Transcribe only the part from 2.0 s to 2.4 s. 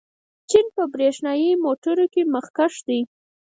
کې